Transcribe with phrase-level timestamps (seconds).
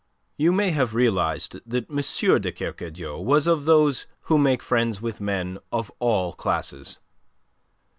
[0.35, 1.97] You may have realized that M.
[2.41, 6.97] de Kercadiou was of those who make friends with men of all classes.